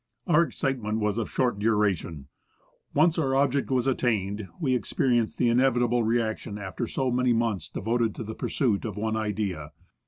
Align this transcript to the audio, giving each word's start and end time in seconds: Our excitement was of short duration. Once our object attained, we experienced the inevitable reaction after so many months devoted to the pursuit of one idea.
Our 0.25 0.41
excitement 0.41 0.97
was 0.99 1.19
of 1.19 1.29
short 1.29 1.59
duration. 1.59 2.25
Once 2.91 3.19
our 3.19 3.35
object 3.35 3.71
attained, 3.71 4.47
we 4.59 4.73
experienced 4.73 5.37
the 5.37 5.49
inevitable 5.49 6.01
reaction 6.03 6.57
after 6.57 6.87
so 6.87 7.11
many 7.11 7.33
months 7.33 7.69
devoted 7.69 8.15
to 8.15 8.23
the 8.23 8.33
pursuit 8.33 8.83
of 8.83 8.97
one 8.97 9.15
idea. 9.15 9.73